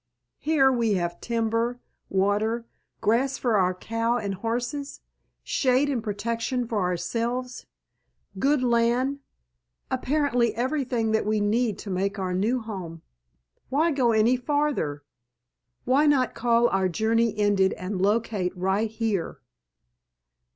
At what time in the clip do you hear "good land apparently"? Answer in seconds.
8.39-10.55